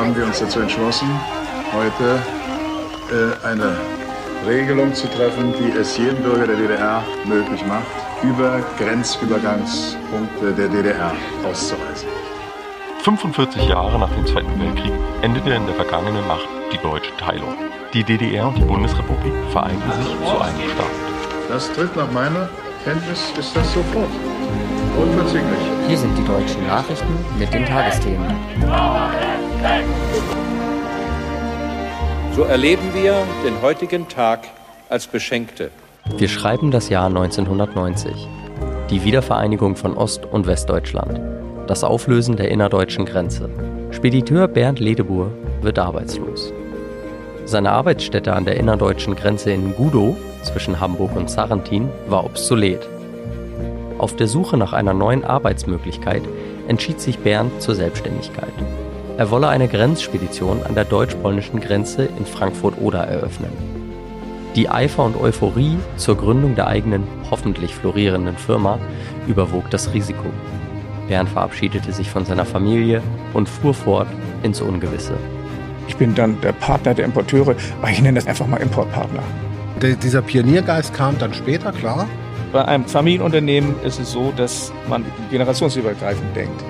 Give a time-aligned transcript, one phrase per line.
[0.00, 1.08] haben wir uns dazu entschlossen,
[1.74, 2.22] heute
[3.12, 3.76] äh, eine
[4.46, 7.84] Regelung zu treffen, die es jedem Bürger der DDR möglich macht,
[8.22, 11.12] über Grenzübergangspunkte der DDR
[11.46, 12.08] auszureisen.
[13.02, 17.54] 45 Jahre nach dem Zweiten Weltkrieg endete in der vergangenen Nacht die deutsche Teilung.
[17.92, 21.50] Die DDR und die Bundesrepublik vereinten sich zu einem Staat.
[21.50, 22.48] Das tritt nach meiner
[22.84, 24.08] Kenntnis ist das sofort.
[24.96, 25.60] Unverzüglich.
[25.88, 28.34] Hier sind die deutschen Nachrichten mit den Tagesthemen.
[32.34, 34.48] So erleben wir den heutigen Tag
[34.88, 35.70] als Beschenkte.
[36.16, 38.12] Wir schreiben das Jahr 1990.
[38.88, 41.20] Die Wiedervereinigung von Ost- und Westdeutschland.
[41.66, 43.50] Das Auflösen der innerdeutschen Grenze.
[43.90, 45.30] Spediteur Bernd Ledebur
[45.60, 46.52] wird arbeitslos.
[47.44, 52.88] Seine Arbeitsstätte an der innerdeutschen Grenze in Gudow zwischen Hamburg und Sarrentin war obsolet.
[53.98, 56.22] Auf der Suche nach einer neuen Arbeitsmöglichkeit
[56.68, 58.54] entschied sich Bernd zur Selbstständigkeit.
[59.20, 63.52] Er wolle eine Grenzspedition an der deutsch-polnischen Grenze in Frankfurt-Oder eröffnen.
[64.56, 68.78] Die Eifer und Euphorie zur Gründung der eigenen, hoffentlich florierenden Firma
[69.26, 70.24] überwog das Risiko.
[71.06, 73.02] Bernd verabschiedete sich von seiner Familie
[73.34, 74.08] und fuhr fort
[74.42, 75.18] ins Ungewisse.
[75.86, 79.22] Ich bin dann der Partner der Importeure, aber ich nenne das einfach mal Importpartner.
[79.82, 82.08] Der, dieser Pioniergeist kam dann später, klar.
[82.52, 86.64] Bei einem Familienunternehmen ist es so, dass man generationsübergreifend denkt.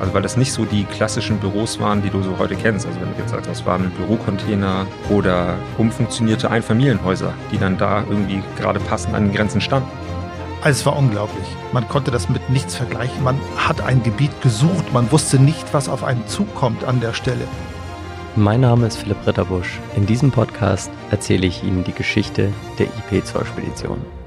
[0.00, 2.86] Also weil das nicht so die klassischen Büros waren, die du so heute kennst.
[2.86, 8.42] Also wenn du jetzt sagst, das waren Bürocontainer oder umfunktionierte Einfamilienhäuser, die dann da irgendwie
[8.58, 9.88] gerade passend an den Grenzen standen.
[10.60, 11.46] Also es war unglaublich.
[11.72, 13.22] Man konnte das mit nichts vergleichen.
[13.22, 14.92] Man hat ein Gebiet gesucht.
[14.92, 17.46] Man wusste nicht, was auf einen zukommt an der Stelle.
[18.34, 19.80] Mein Name ist Philipp Ritterbusch.
[19.96, 24.17] In diesem Podcast erzähle ich Ihnen die Geschichte der IP-Zollspedition.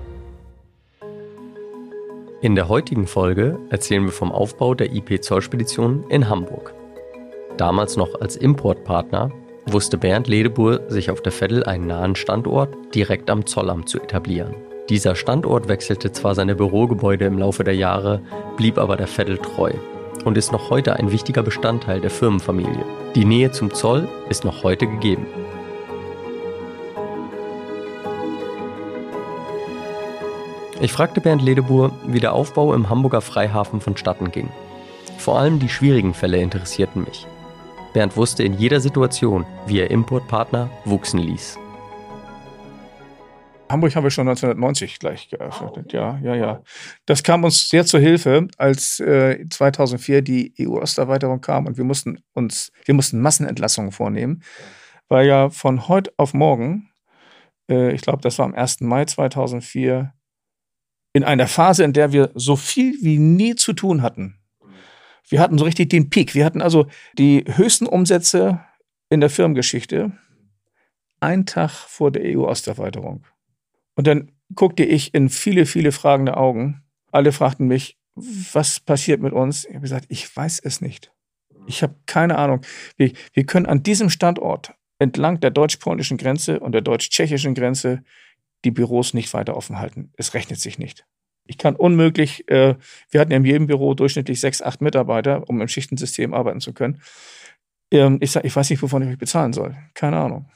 [2.42, 6.74] In der heutigen Folge erzählen wir vom Aufbau der IP-Zollspedition in Hamburg.
[7.58, 9.32] Damals noch als Importpartner
[9.68, 14.56] wusste Bernd Ledebur sich auf der Veddel einen nahen Standort direkt am Zollamt zu etablieren.
[14.90, 18.22] Dieser Standort wechselte zwar seine Bürogebäude im Laufe der Jahre,
[18.58, 19.74] blieb aber der Veddel treu
[20.26, 22.86] und ist noch heute ein wichtiger Bestandteil der Firmenfamilie.
[23.14, 25.28] Die Nähe zum Zoll ist noch heute gegeben.
[30.82, 34.50] Ich fragte Bernd Ledebur, wie der Aufbau im Hamburger Freihafen vonstatten ging.
[35.20, 37.28] Vor allem die schwierigen Fälle interessierten mich.
[37.94, 41.60] Bernd wusste in jeder Situation, wie er Importpartner wuchsen ließ.
[43.70, 45.94] Hamburg haben wir schon 1990 gleich geöffnet.
[45.94, 46.64] Ja, ja, ja.
[47.06, 52.24] Das kam uns sehr zur Hilfe, als äh, 2004 die EU-Osterweiterung kam und wir mussten
[52.34, 54.42] uns, wir mussten Massenentlassungen vornehmen,
[55.10, 56.90] weil ja von heute auf morgen,
[57.70, 58.82] äh, ich glaube, das war am 1.
[58.82, 60.12] Mai 2004,
[61.14, 64.38] in einer Phase, in der wir so viel wie nie zu tun hatten.
[65.28, 66.36] Wir hatten so richtig den Peak.
[66.36, 68.62] Wir hatten also die höchsten Umsätze
[69.10, 70.12] in der Firmengeschichte,
[71.20, 73.26] einen Tag vor der EU-Osterweiterung.
[73.96, 76.84] Und dann guckte ich in viele, viele fragende Augen.
[77.12, 79.66] Alle fragten mich, was passiert mit uns?
[79.66, 81.12] Ich habe gesagt, ich weiß es nicht.
[81.68, 82.62] Ich habe keine Ahnung.
[82.98, 88.04] Wir, wir können an diesem Standort entlang der deutsch-polnischen Grenze und der deutsch-tschechischen Grenze
[88.66, 90.12] die Büros nicht weiter offen halten.
[90.18, 91.06] Es rechnet sich nicht.
[91.46, 92.76] Ich kann unmöglich, äh,
[93.10, 96.74] wir hatten ja in jedem Büro durchschnittlich sechs, acht Mitarbeiter, um im Schichtensystem arbeiten zu
[96.74, 97.02] können.
[97.92, 99.76] Ähm, ich, sag, ich weiß nicht, wovon ich mich bezahlen soll.
[99.94, 100.50] Keine Ahnung.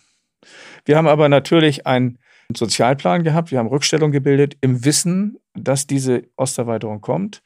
[0.85, 2.19] Wir haben aber natürlich einen
[2.55, 7.41] Sozialplan gehabt, wir haben Rückstellung gebildet im Wissen, dass diese Osterweiterung kommt.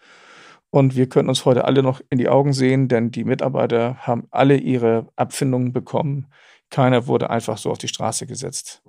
[0.71, 4.27] Und wir können uns heute alle noch in die Augen sehen, denn die Mitarbeiter haben
[4.29, 6.27] alle ihre Abfindungen bekommen.
[6.69, 8.83] Keiner wurde einfach so auf die Straße gesetzt.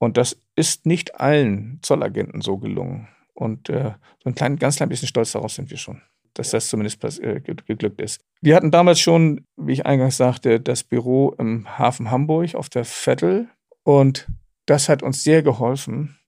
[0.00, 3.08] Und das ist nicht allen Zollagenten so gelungen.
[3.34, 6.00] Und äh, so ein klein, ganz klein bisschen stolz darauf sind wir schon,
[6.34, 8.20] dass das zumindest äh, geglückt ist.
[8.40, 12.86] Wir hatten damals schon, wie ich eingangs sagte, das Büro im Hafen Hamburg auf der
[12.86, 13.48] Vettel.
[13.82, 14.26] Und
[14.64, 16.18] das hat uns sehr geholfen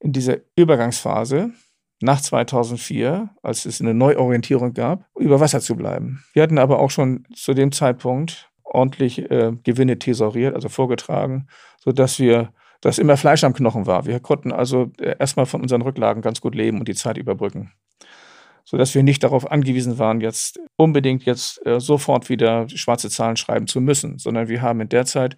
[0.00, 1.52] in dieser Übergangsphase
[2.00, 6.24] nach 2004, als es eine Neuorientierung gab, über Wasser zu bleiben.
[6.32, 11.46] Wir hatten aber auch schon zu dem Zeitpunkt ordentlich äh, Gewinne thesauriert, also vorgetragen,
[11.78, 12.52] sodass wir
[12.82, 14.04] dass immer Fleisch am Knochen war.
[14.04, 17.72] Wir konnten also äh, erstmal von unseren Rücklagen ganz gut leben und die Zeit überbrücken.
[18.64, 23.66] Sodass wir nicht darauf angewiesen waren, jetzt unbedingt jetzt äh, sofort wieder schwarze Zahlen schreiben
[23.66, 25.36] zu müssen, sondern wir haben in der Zeit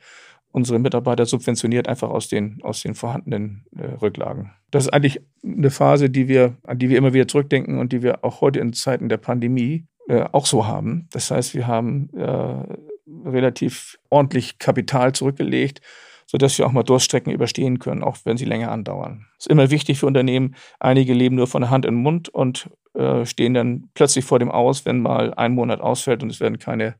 [0.52, 4.52] unsere Mitarbeiter subventioniert, einfach aus den, aus den vorhandenen äh, Rücklagen.
[4.70, 8.02] Das ist eigentlich eine Phase, die wir, an die wir immer wieder zurückdenken und die
[8.02, 11.08] wir auch heute in Zeiten der Pandemie äh, auch so haben.
[11.12, 15.80] Das heißt, wir haben äh, relativ ordentlich Kapital zurückgelegt,
[16.26, 19.26] sodass wir auch mal Durststrecken überstehen können, auch wenn sie länger andauern.
[19.38, 22.28] Es ist immer wichtig für Unternehmen, einige leben nur von der Hand in den Mund
[22.28, 26.40] und äh, stehen dann plötzlich vor dem Aus, wenn mal ein Monat ausfällt und es
[26.40, 26.96] werden keine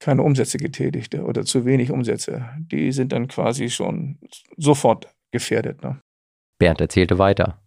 [0.00, 2.48] keine Umsätze getätigt oder zu wenig Umsätze.
[2.58, 4.18] Die sind dann quasi schon
[4.56, 5.82] sofort gefährdet.
[5.84, 6.00] Ne?
[6.58, 7.60] Bernd erzählte weiter.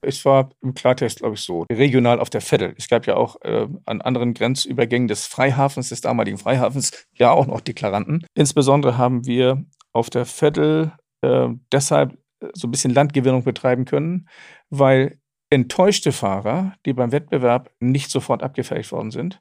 [0.00, 2.74] Es war im Klartext, glaube ich, so, regional auf der Veddel.
[2.76, 7.46] Es gab ja auch äh, an anderen Grenzübergängen des Freihafens, des damaligen Freihafens, ja auch
[7.46, 8.24] noch Deklaranten.
[8.34, 10.92] Insbesondere haben wir auf der Veddel
[11.22, 12.18] äh, deshalb
[12.54, 14.28] so ein bisschen Landgewinnung betreiben können,
[14.70, 15.18] weil
[15.50, 19.40] enttäuschte Fahrer, die beim Wettbewerb nicht sofort abgefertigt worden sind,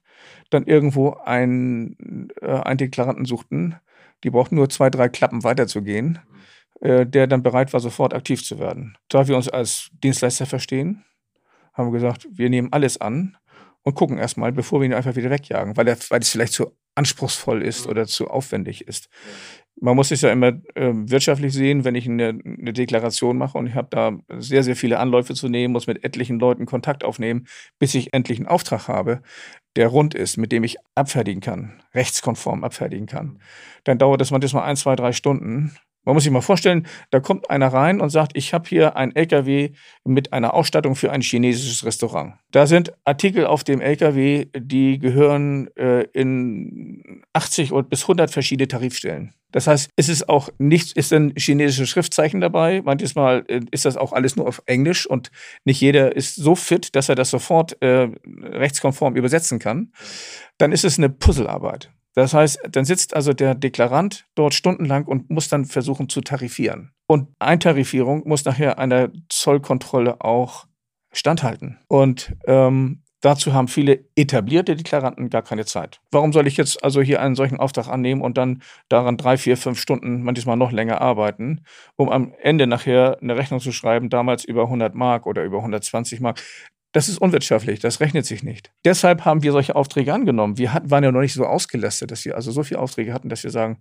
[0.49, 3.75] dann irgendwo einen, äh, einen Deklaranten suchten,
[4.23, 6.19] die brauchten nur zwei, drei Klappen weiterzugehen
[6.81, 8.97] äh, der dann bereit war, sofort aktiv zu werden.
[9.09, 11.03] Da wir uns als Dienstleister verstehen,
[11.73, 13.35] haben wir gesagt, wir nehmen alles an
[13.81, 16.77] und gucken erstmal, bevor wir ihn einfach wieder wegjagen, weil, er, weil es vielleicht zu
[16.93, 19.09] anspruchsvoll ist oder zu aufwendig ist.
[19.79, 23.67] Man muss es ja immer äh, wirtschaftlich sehen, wenn ich eine, eine Deklaration mache und
[23.67, 27.47] ich habe da sehr, sehr viele Anläufe zu nehmen, muss mit etlichen Leuten Kontakt aufnehmen,
[27.77, 29.21] bis ich endlich einen Auftrag habe,
[29.75, 33.39] der rund ist, mit dem ich abfertigen kann, rechtskonform abfertigen kann.
[33.83, 35.75] Dann dauert das manchmal ein, zwei, drei Stunden
[36.07, 39.13] man muss sich mal vorstellen, da kommt einer rein und sagt, ich habe hier ein
[39.13, 39.71] LKW
[40.05, 42.35] mit einer Ausstattung für ein chinesisches Restaurant.
[42.51, 49.33] Da sind Artikel auf dem LKW, die gehören äh, in 80 bis 100 verschiedene Tarifstellen.
[49.51, 52.81] Das heißt, es ist auch nicht, ist ein chinesisches Schriftzeichen dabei.
[52.85, 55.29] Manchmal äh, ist das auch alles nur auf Englisch und
[55.65, 58.07] nicht jeder ist so fit, dass er das sofort äh,
[58.43, 59.91] rechtskonform übersetzen kann.
[60.57, 61.91] Dann ist es eine Puzzlearbeit.
[62.17, 66.91] Das heißt, dann sitzt also der Deklarant dort stundenlang und muss dann versuchen zu tarifieren.
[67.05, 70.65] Und Eintarifierung muss nachher einer Zollkontrolle auch
[71.11, 71.77] standhalten.
[71.87, 76.01] Und ähm, dazu haben viele etablierte Deklaranten gar keine Zeit.
[76.09, 79.55] Warum soll ich jetzt also hier einen solchen Auftrag annehmen und dann daran drei, vier,
[79.55, 81.65] fünf Stunden, manchmal noch länger arbeiten,
[81.97, 86.19] um am Ende nachher eine Rechnung zu schreiben, damals über 100 Mark oder über 120
[86.19, 86.41] Mark?
[86.93, 88.71] Das ist unwirtschaftlich, das rechnet sich nicht.
[88.85, 90.57] Deshalb haben wir solche Aufträge angenommen.
[90.57, 93.29] Wir hatten, waren ja noch nicht so ausgelastet, dass wir also so viele Aufträge hatten,
[93.29, 93.79] dass wir sagen,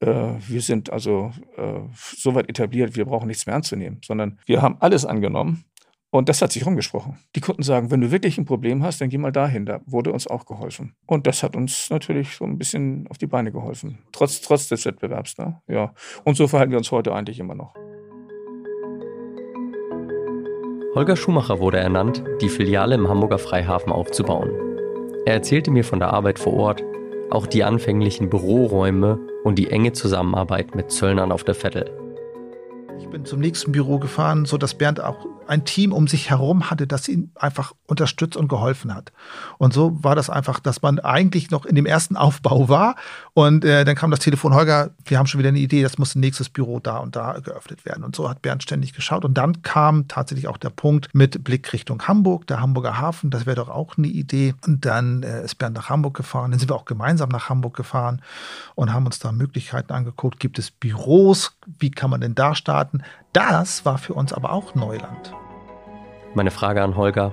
[0.00, 4.60] äh, wir sind also äh, so weit etabliert, wir brauchen nichts mehr anzunehmen, sondern wir
[4.60, 5.64] haben alles angenommen.
[6.14, 7.18] Und das hat sich rumgesprochen.
[7.34, 9.64] Die Kunden sagen, wenn du wirklich ein Problem hast, dann geh mal dahin.
[9.64, 10.94] Da wurde uns auch geholfen.
[11.06, 13.98] Und das hat uns natürlich so ein bisschen auf die Beine geholfen.
[14.12, 15.38] Trotz, trotz des Wettbewerbs.
[15.38, 15.62] Ne?
[15.68, 15.94] Ja.
[16.24, 17.74] Und so verhalten wir uns heute eigentlich immer noch.
[20.94, 24.50] Holger Schumacher wurde ernannt, die Filiale im Hamburger Freihafen aufzubauen.
[25.24, 26.82] Er erzählte mir von der Arbeit vor Ort,
[27.30, 31.90] auch die anfänglichen Büroräume und die enge Zusammenarbeit mit Zöllnern auf der Vettel.
[32.98, 36.86] Ich bin zum nächsten Büro gefahren, sodass Bernd auch ein Team um sich herum hatte,
[36.86, 39.12] das ihn einfach unterstützt und geholfen hat.
[39.56, 42.96] Und so war das einfach, dass man eigentlich noch in dem ersten Aufbau war.
[43.34, 46.14] Und äh, dann kam das Telefon, Holger, wir haben schon wieder eine Idee, das muss
[46.14, 48.04] ein nächstes Büro da und da geöffnet werden.
[48.04, 49.24] Und so hat Bernd ständig geschaut.
[49.24, 53.46] Und dann kam tatsächlich auch der Punkt mit Blick Richtung Hamburg, der Hamburger Hafen, das
[53.46, 54.54] wäre doch auch eine Idee.
[54.66, 56.50] Und dann äh, ist Bernd nach Hamburg gefahren.
[56.50, 58.20] Dann sind wir auch gemeinsam nach Hamburg gefahren
[58.74, 60.38] und haben uns da Möglichkeiten angeguckt.
[60.38, 61.56] Gibt es Büros?
[61.78, 63.02] Wie kann man denn da starten?
[63.32, 65.32] Das war für uns aber auch Neuland.
[66.34, 67.32] Meine Frage an Holger,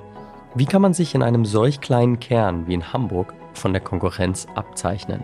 [0.56, 4.48] wie kann man sich in einem solch kleinen Kern wie in Hamburg von der Konkurrenz
[4.56, 5.24] abzeichnen?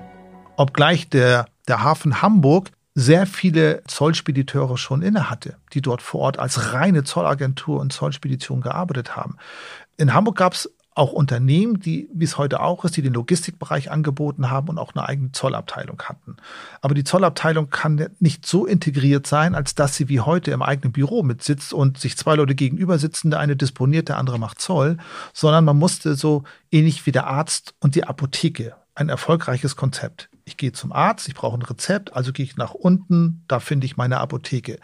[0.57, 6.73] Obgleich der, der Hafen Hamburg sehr viele Zollspediteure schon innehatte, die dort vor Ort als
[6.73, 9.35] reine Zollagentur und Zollspedition gearbeitet haben.
[9.97, 13.91] In Hamburg gab es auch Unternehmen, die, wie es heute auch ist, die den Logistikbereich
[13.91, 16.37] angeboten haben und auch eine eigene Zollabteilung hatten.
[16.81, 20.93] Aber die Zollabteilung kann nicht so integriert sein, als dass sie wie heute im eigenen
[20.93, 24.97] Büro mitsitzt und sich zwei Leute gegenüber sitzen, der eine disponiert, der andere macht Zoll,
[25.33, 30.29] sondern man musste so ähnlich wie der Arzt und die Apotheke ein erfolgreiches Konzept.
[30.47, 33.85] Ich gehe zum Arzt, ich brauche ein Rezept, also gehe ich nach unten, da finde
[33.85, 34.77] ich meine Apotheke.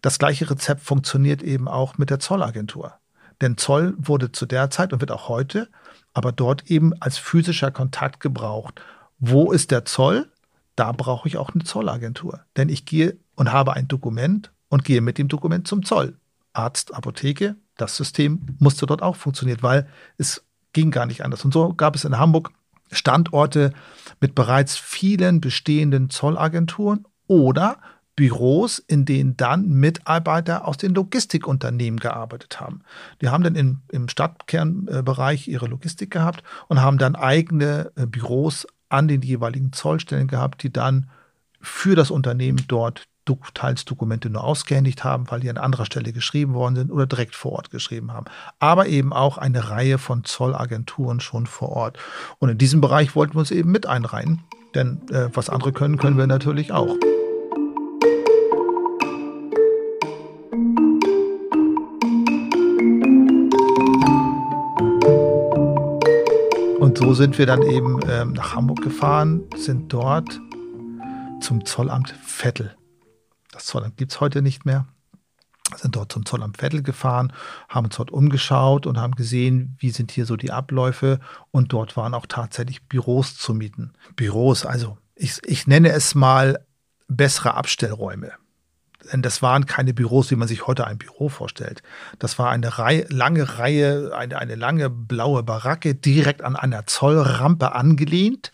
[0.00, 2.94] Das gleiche Rezept funktioniert eben auch mit der Zollagentur.
[3.42, 5.68] Denn Zoll wurde zu der Zeit und wird auch heute,
[6.14, 8.80] aber dort eben als physischer Kontakt gebraucht.
[9.18, 10.30] Wo ist der Zoll?
[10.76, 12.40] Da brauche ich auch eine Zollagentur.
[12.56, 16.16] Denn ich gehe und habe ein Dokument und gehe mit dem Dokument zum Zoll.
[16.54, 20.42] Arzt, Apotheke, das System musste dort auch funktionieren, weil es
[20.72, 21.44] ging gar nicht anders.
[21.44, 22.52] Und so gab es in Hamburg
[22.92, 23.72] Standorte
[24.20, 27.78] mit bereits vielen bestehenden Zollagenturen oder
[28.14, 32.82] Büros, in denen dann Mitarbeiter aus den Logistikunternehmen gearbeitet haben.
[33.22, 38.66] Die haben dann im, im Stadtkernbereich ihre Logistik gehabt und haben dann eigene äh, Büros
[38.90, 41.08] an den jeweiligen Zollstellen gehabt, die dann
[41.60, 43.04] für das Unternehmen dort
[43.54, 47.34] teils Dokumente nur ausgehändigt haben, weil die an anderer Stelle geschrieben worden sind oder direkt
[47.34, 48.26] vor Ort geschrieben haben.
[48.58, 51.98] Aber eben auch eine Reihe von Zollagenturen schon vor Ort.
[52.38, 54.42] Und in diesem Bereich wollten wir uns eben mit einreihen.
[54.74, 56.96] Denn äh, was andere können, können wir natürlich auch.
[67.12, 70.40] so sind wir dann eben ähm, nach Hamburg gefahren, sind dort
[71.40, 72.74] zum Zollamt Vettel.
[73.62, 74.88] Das Zollamt gibt es heute nicht mehr.
[75.76, 77.32] Sind dort zum Zollamt Vettel gefahren,
[77.68, 81.20] haben uns dort umgeschaut und haben gesehen, wie sind hier so die Abläufe.
[81.52, 83.92] Und dort waren auch tatsächlich Büros zu mieten.
[84.16, 86.66] Büros, also ich, ich nenne es mal
[87.06, 88.32] bessere Abstellräume.
[89.20, 91.82] Das waren keine Büros, wie man sich heute ein Büro vorstellt.
[92.18, 97.74] Das war eine Reihe, lange Reihe, eine, eine lange blaue Baracke, direkt an einer Zollrampe
[97.74, 98.52] angelehnt.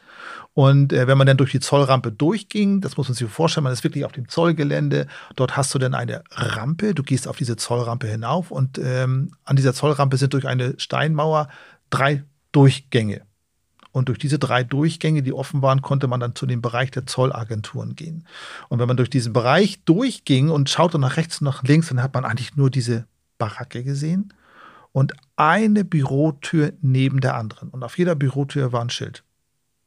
[0.55, 3.73] Und äh, wenn man dann durch die Zollrampe durchging, das muss man sich vorstellen, man
[3.73, 5.07] ist wirklich auf dem Zollgelände.
[5.37, 9.55] Dort hast du dann eine Rampe, du gehst auf diese Zollrampe hinauf und ähm, an
[9.55, 11.49] dieser Zollrampe sind durch eine Steinmauer
[11.91, 13.28] drei Durchgänge.
[13.99, 17.07] Und durch diese drei Durchgänge, die offen waren, konnte man dann zu dem Bereich der
[17.07, 18.25] Zollagenturen gehen.
[18.69, 22.03] Und wenn man durch diesen Bereich durchging und schaute nach rechts und nach links, dann
[22.03, 23.07] hat man eigentlich nur diese
[23.39, 24.33] Baracke gesehen
[24.93, 27.69] und eine Bürotür neben der anderen.
[27.69, 29.25] Und auf jeder Bürotür war ein Schild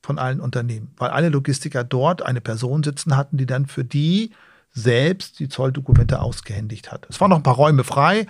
[0.04, 4.32] von allen Unternehmen, weil alle Logistiker dort eine Person sitzen hatten, die dann für die
[4.74, 7.08] selbst die Zolldokumente ausgehändigt hat.
[7.10, 8.26] Es waren noch ein paar Räume frei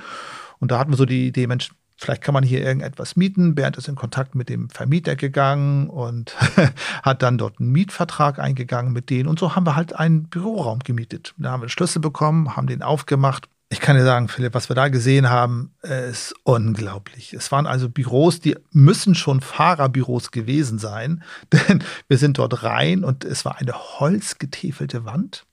[0.59, 1.71] und da hatten wir so die Idee, Mensch,
[2.01, 3.53] Vielleicht kann man hier irgendetwas mieten.
[3.53, 6.35] Bernd ist in Kontakt mit dem Vermieter gegangen und
[7.03, 9.29] hat dann dort einen Mietvertrag eingegangen mit denen.
[9.29, 11.35] Und so haben wir halt einen Büroraum gemietet.
[11.37, 13.49] Da haben wir einen Schlüssel bekommen, haben den aufgemacht.
[13.69, 17.33] Ich kann dir sagen, Philipp, was wir da gesehen haben, ist unglaublich.
[17.33, 21.21] Es waren also Büros, die müssen schon Fahrerbüros gewesen sein,
[21.53, 25.45] denn wir sind dort rein und es war eine holzgetäfelte Wand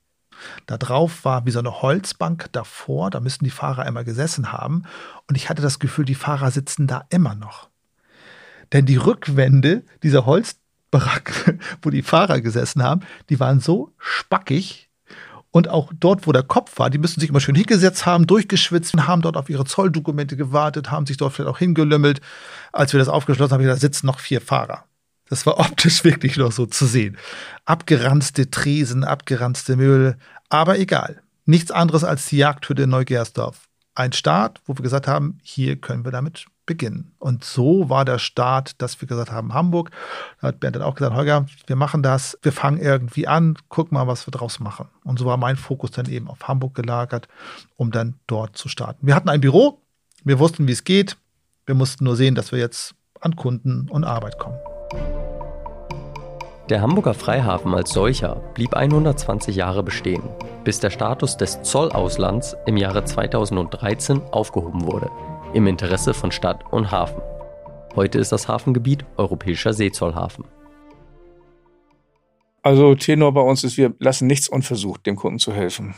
[0.65, 4.83] da drauf war wie so eine Holzbank davor, da müssten die Fahrer immer gesessen haben.
[5.27, 7.69] Und ich hatte das Gefühl, die Fahrer sitzen da immer noch.
[8.73, 14.89] Denn die Rückwände dieser Holzbaracke, wo die Fahrer gesessen haben, die waren so spackig,
[15.51, 18.95] und auch dort, wo der Kopf war, die müssten sich immer schön hingesetzt haben, durchgeschwitzt
[18.95, 22.21] haben dort auf ihre Zolldokumente gewartet, haben sich dort vielleicht auch hingelümmelt.
[22.71, 24.85] Als wir das aufgeschlossen haben, da sitzen noch vier Fahrer.
[25.29, 27.17] Das war optisch wirklich noch so zu sehen.
[27.65, 30.17] Abgeranzte Tresen, abgeranzte Möbel,
[30.49, 31.21] aber egal.
[31.45, 33.67] Nichts anderes als die Jagdhütte in Neugersdorf.
[33.95, 37.11] Ein Start, wo wir gesagt haben, hier können wir damit beginnen.
[37.17, 39.89] Und so war der Start, dass wir gesagt haben, Hamburg.
[40.39, 43.91] Da hat Bernd dann auch gesagt, Holger, wir machen das, wir fangen irgendwie an, guck
[43.91, 44.87] mal, was wir draus machen.
[45.03, 47.27] Und so war mein Fokus dann eben auf Hamburg gelagert,
[47.75, 49.07] um dann dort zu starten.
[49.07, 49.81] Wir hatten ein Büro,
[50.23, 51.17] wir wussten, wie es geht.
[51.65, 54.59] Wir mussten nur sehen, dass wir jetzt an Kunden und Arbeit kommen.
[56.69, 60.21] Der Hamburger Freihafen als solcher blieb 120 Jahre bestehen,
[60.63, 65.09] bis der Status des Zollauslands im Jahre 2013 aufgehoben wurde,
[65.55, 67.23] im Interesse von Stadt und Hafen.
[67.95, 70.45] Heute ist das Hafengebiet Europäischer Seezollhafen.
[72.61, 75.95] Also Tenor bei uns ist, wir lassen nichts unversucht, dem Kunden zu helfen.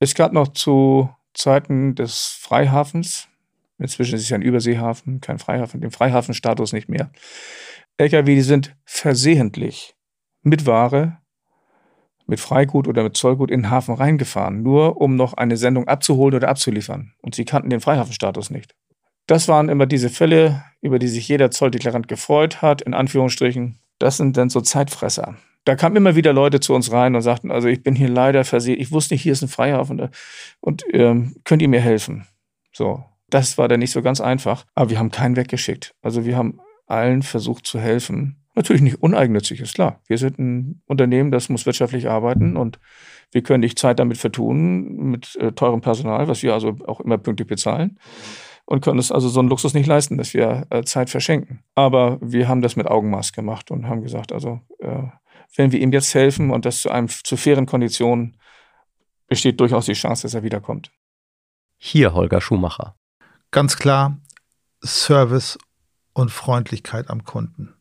[0.00, 3.28] Es gab noch zu Zeiten des Freihafens,
[3.78, 7.10] inzwischen ist es ja ein Überseehafen, kein Freihafen, den Freihafenstatus nicht mehr.
[7.98, 9.94] Lkw, die sind versehentlich
[10.42, 11.18] mit Ware,
[12.26, 16.36] mit Freigut oder mit Zollgut in den Hafen reingefahren, nur um noch eine Sendung abzuholen
[16.36, 17.12] oder abzuliefern.
[17.22, 18.76] Und sie kannten den Freihafenstatus nicht.
[19.26, 23.80] Das waren immer diese Fälle, über die sich jeder Zolldeklarant gefreut hat, in Anführungsstrichen.
[23.98, 25.36] Das sind dann so Zeitfresser.
[25.64, 28.44] Da kamen immer wieder Leute zu uns rein und sagten, also ich bin hier leider
[28.44, 30.08] versehen, ich wusste nicht, hier ist ein Freihafen
[30.60, 32.26] und ähm, könnt ihr mir helfen?
[32.72, 35.90] So, das war dann nicht so ganz einfach, aber wir haben keinen weggeschickt.
[36.00, 40.00] Also wir haben allen versucht zu helfen Natürlich nicht uneigennützig, ist klar.
[40.08, 42.80] Wir sind ein Unternehmen, das muss wirtschaftlich arbeiten und
[43.30, 47.18] wir können nicht Zeit damit vertun, mit äh, teurem Personal, was wir also auch immer
[47.18, 48.00] pünktlich bezahlen.
[48.64, 51.62] Und können es also so einen Luxus nicht leisten, dass wir äh, Zeit verschenken.
[51.76, 55.04] Aber wir haben das mit Augenmaß gemacht und haben gesagt, also äh,
[55.54, 58.38] wenn wir ihm jetzt helfen und das zu einem zu fairen Konditionen,
[59.28, 60.90] besteht durchaus die Chance, dass er wiederkommt.
[61.76, 62.96] Hier Holger Schumacher.
[63.52, 64.18] Ganz klar,
[64.84, 65.58] Service
[66.18, 67.74] und Freundlichkeit am Kunden.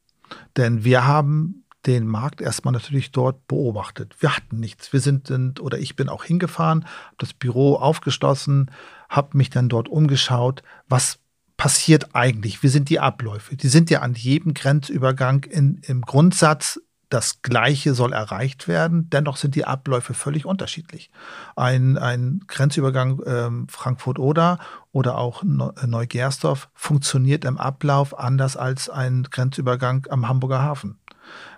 [0.55, 4.15] Denn wir haben den Markt erstmal natürlich dort beobachtet.
[4.19, 4.91] Wir hatten nichts.
[4.91, 8.71] Wir sind, sind oder ich bin auch hingefahren, habe das Büro aufgeschlossen,
[9.09, 11.19] habe mich dann dort umgeschaut, was
[11.55, 12.61] passiert eigentlich?
[12.61, 13.55] Wie sind die Abläufe?
[13.55, 16.79] Die sind ja an jedem Grenzübergang in, im Grundsatz
[17.09, 19.09] das Gleiche soll erreicht werden.
[19.09, 21.09] Dennoch sind die Abläufe völlig unterschiedlich.
[21.55, 24.59] Ein, ein Grenzübergang ähm, Frankfurt-Oder
[24.91, 30.99] oder auch Neugersdorf funktioniert im Ablauf anders als ein Grenzübergang am Hamburger Hafen,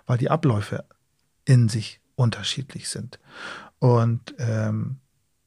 [0.06, 0.84] weil die Abläufe
[1.44, 3.18] in sich unterschiedlich sind.
[3.80, 4.98] Und ähm,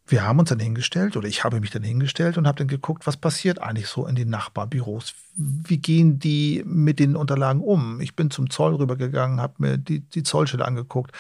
[0.06, 3.08] wir haben uns dann hingestellt oder ich habe mich dann hingestellt und habe dann geguckt,
[3.08, 5.14] was passiert eigentlich so in den Nachbarbüros.
[5.36, 8.00] Wie gehen die mit den Unterlagen um?
[8.02, 11.12] Ich bin zum Zoll rübergegangen, habe mir die, die Zollstelle angeguckt,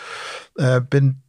[0.55, 0.81] äh,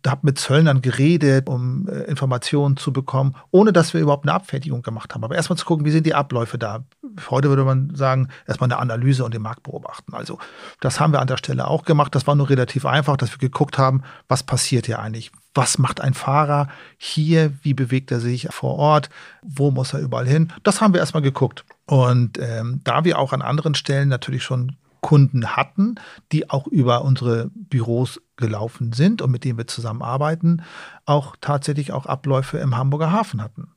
[0.06, 4.82] habe mit Zöllnern geredet, um äh, Informationen zu bekommen, ohne dass wir überhaupt eine Abfertigung
[4.82, 5.24] gemacht haben.
[5.24, 6.84] Aber erstmal zu gucken, wie sind die Abläufe da?
[7.30, 10.12] Heute würde man sagen, erstmal eine Analyse und den Markt beobachten.
[10.12, 10.38] Also
[10.80, 12.14] das haben wir an der Stelle auch gemacht.
[12.14, 15.32] Das war nur relativ einfach, dass wir geguckt haben, was passiert hier eigentlich?
[15.54, 17.52] Was macht ein Fahrer hier?
[17.62, 19.08] Wie bewegt er sich vor Ort?
[19.42, 20.52] Wo muss er überall hin?
[20.64, 21.64] Das haben wir erstmal geguckt.
[21.86, 25.96] Und ähm, da wir auch an anderen Stellen natürlich schon Kunden hatten,
[26.32, 30.62] die auch über unsere Büros gelaufen sind und mit denen wir zusammenarbeiten,
[31.04, 33.68] auch tatsächlich auch Abläufe im Hamburger Hafen hatten.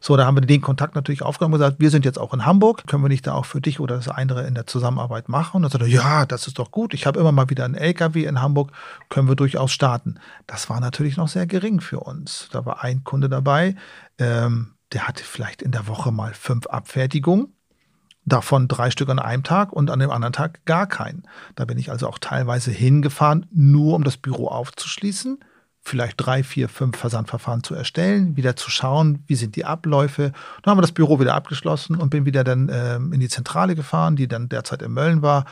[0.00, 2.46] So, da haben wir den Kontakt natürlich aufgenommen und gesagt, wir sind jetzt auch in
[2.46, 5.56] Hamburg, können wir nicht da auch für dich oder das andere in der Zusammenarbeit machen?
[5.56, 7.74] Und dann sagt er, ja, das ist doch gut, ich habe immer mal wieder einen
[7.74, 8.70] LKW in Hamburg,
[9.08, 10.20] können wir durchaus starten.
[10.46, 12.48] Das war natürlich noch sehr gering für uns.
[12.52, 13.74] Da war ein Kunde dabei,
[14.18, 17.55] ähm, der hatte vielleicht in der Woche mal fünf Abfertigungen
[18.26, 21.22] davon drei Stück an einem Tag und an dem anderen Tag gar keinen.
[21.54, 25.38] Da bin ich also auch teilweise hingefahren, nur um das Büro aufzuschließen,
[25.80, 30.32] vielleicht drei, vier, fünf Versandverfahren zu erstellen, wieder zu schauen, wie sind die Abläufe.
[30.62, 33.76] Dann haben wir das Büro wieder abgeschlossen und bin wieder dann ähm, in die Zentrale
[33.76, 35.44] gefahren, die dann derzeit in Mölln war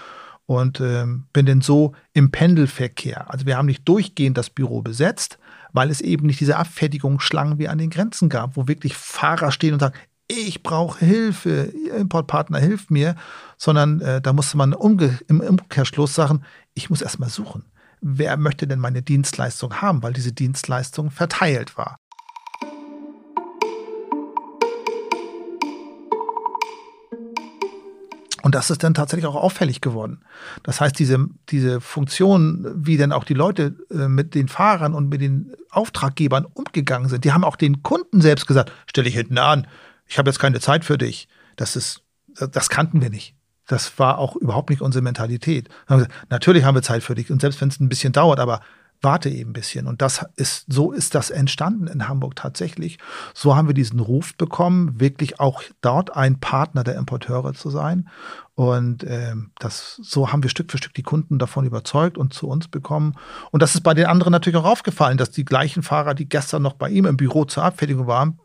[0.46, 3.30] und ähm, bin dann so im Pendelverkehr.
[3.30, 5.38] Also wir haben nicht durchgehend das Büro besetzt,
[5.72, 9.74] weil es eben nicht diese Abfertigungsschlangen wie an den Grenzen gab, wo wirklich Fahrer stehen
[9.74, 9.94] und sagen,
[10.28, 13.14] ich brauche Hilfe, Ihr Importpartner hilft mir,
[13.56, 16.42] sondern äh, da musste man im Umkehrschluss sagen,
[16.74, 17.64] ich muss erstmal suchen.
[18.00, 21.96] Wer möchte denn meine Dienstleistung haben, weil diese Dienstleistung verteilt war?
[28.42, 30.20] Und das ist dann tatsächlich auch auffällig geworden.
[30.64, 35.08] Das heißt, diese, diese Funktion, wie dann auch die Leute äh, mit den Fahrern und
[35.08, 39.38] mit den Auftraggebern umgegangen sind, die haben auch den Kunden selbst gesagt, stell dich hinten
[39.38, 39.66] an,
[40.06, 41.28] ich habe jetzt keine Zeit für dich.
[41.56, 42.02] Das ist,
[42.50, 43.34] das kannten wir nicht.
[43.66, 45.68] Das war auch überhaupt nicht unsere Mentalität.
[46.28, 48.60] natürlich haben wir Zeit für dich und selbst wenn es ein bisschen dauert, aber
[49.04, 49.86] warte eben ein bisschen.
[49.86, 52.98] Und das ist, so ist das entstanden in Hamburg tatsächlich.
[53.34, 58.08] So haben wir diesen Ruf bekommen, wirklich auch dort ein Partner der Importeure zu sein.
[58.54, 62.48] Und ähm, das, so haben wir Stück für Stück die Kunden davon überzeugt und zu
[62.48, 63.14] uns bekommen.
[63.50, 66.62] Und das ist bei den anderen natürlich auch aufgefallen, dass die gleichen Fahrer, die gestern
[66.62, 68.40] noch bei ihm im Büro zur Abfertigung waren,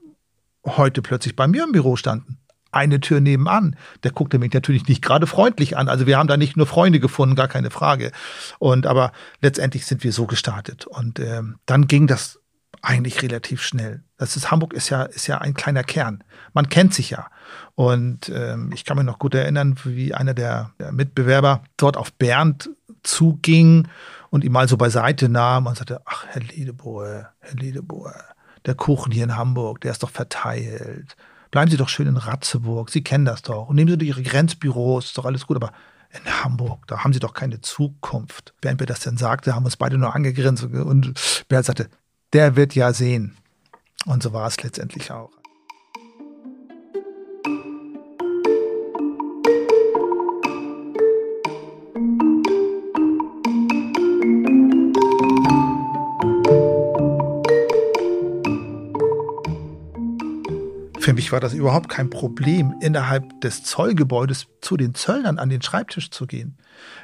[0.77, 2.37] heute plötzlich bei mir im Büro standen.
[2.71, 3.75] Eine Tür nebenan.
[4.03, 5.89] Der guckte mich natürlich nicht gerade freundlich an.
[5.89, 8.11] Also wir haben da nicht nur Freunde gefunden, gar keine Frage.
[8.59, 10.85] Und aber letztendlich sind wir so gestartet.
[10.85, 12.39] Und ähm, dann ging das
[12.81, 14.03] eigentlich relativ schnell.
[14.17, 16.23] Das ist Hamburg ist ja ist ja ein kleiner Kern.
[16.53, 17.27] Man kennt sich ja.
[17.75, 22.13] Und ähm, ich kann mich noch gut erinnern, wie einer der, der Mitbewerber dort auf
[22.13, 22.69] Bernd
[23.03, 23.87] zuging
[24.29, 28.13] und ihn mal so beiseite nahm und sagte: Ach, Herr Ledebohr, Herr Ledebohr,
[28.69, 31.17] der Kuchen hier in Hamburg, der ist doch verteilt.
[31.51, 33.67] Bleiben Sie doch schön in Ratzeburg, Sie kennen das doch.
[33.67, 35.73] Und nehmen Sie doch Ihre Grenzbüros, ist doch alles gut, aber
[36.11, 38.53] in Hamburg, da haben Sie doch keine Zukunft.
[38.61, 41.13] Während wir das dann sagte, haben wir uns beide nur angegrinst und
[41.47, 41.89] Bernd sagte,
[42.33, 43.35] der wird ja sehen.
[44.05, 45.31] Und so war es letztendlich auch.
[61.29, 66.09] Mich war das überhaupt kein Problem, innerhalb des Zollgebäudes zu den Zöllnern an den Schreibtisch
[66.09, 66.57] zu gehen.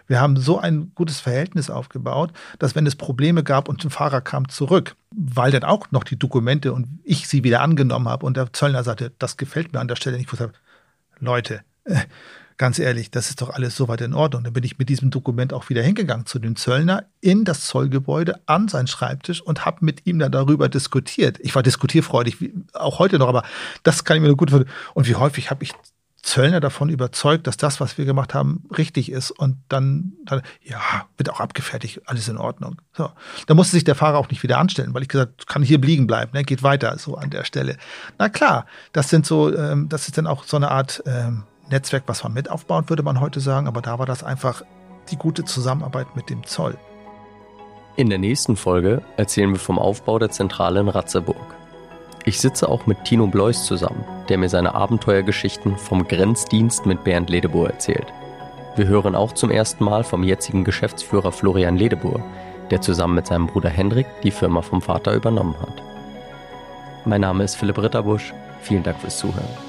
[0.08, 4.22] Wir haben so ein gutes Verhältnis aufgebaut, dass wenn es Probleme gab und ein Fahrer
[4.22, 8.36] kam zurück, weil dann auch noch die Dokumente und ich sie wieder angenommen habe und
[8.36, 10.52] der Zöllner sagte, das gefällt mir an der Stelle nicht, ich wusste,
[11.20, 12.00] Leute, äh,
[12.58, 14.44] ganz ehrlich, das ist doch alles soweit in Ordnung.
[14.44, 18.40] Dann bin ich mit diesem Dokument auch wieder hingegangen zu dem Zöllner in das Zollgebäude
[18.46, 21.38] an seinen Schreibtisch und habe mit ihm dann darüber diskutiert.
[21.42, 23.44] Ich war diskutierfreudig, wie, auch heute noch, aber
[23.84, 24.74] das kann ich mir nur gut vorstellen.
[24.94, 25.74] Und wie häufig habe ich
[26.26, 29.30] Zöllner davon überzeugt, dass das, was wir gemacht haben, richtig ist.
[29.30, 30.80] Und dann, dann ja,
[31.18, 32.82] wird auch abgefertigt, alles in Ordnung.
[32.94, 33.12] So.
[33.46, 36.08] Da musste sich der Fahrer auch nicht wieder anstellen, weil ich gesagt kann hier liegen
[36.08, 36.44] bleiben, ne?
[36.44, 37.78] geht weiter so an der Stelle.
[38.18, 42.04] Na klar, das sind so, ähm, das ist dann auch so eine Art ähm, Netzwerk,
[42.08, 44.62] was man mit aufbaut, würde man heute sagen, aber da war das einfach
[45.10, 46.78] die gute Zusammenarbeit mit dem Zoll.
[47.96, 51.56] In der nächsten Folge erzählen wir vom Aufbau der Zentrale in Ratzeburg.
[52.26, 57.30] Ich sitze auch mit Tino Bleus zusammen, der mir seine Abenteuergeschichten vom Grenzdienst mit Bernd
[57.30, 58.08] Ledebohr erzählt.
[58.76, 62.22] Wir hören auch zum ersten Mal vom jetzigen Geschäftsführer Florian Ledebohr,
[62.72, 65.82] der zusammen mit seinem Bruder Hendrik die Firma vom Vater übernommen hat.
[67.06, 68.34] Mein Name ist Philipp Ritterbusch.
[68.62, 69.65] Vielen Dank fürs Zuhören.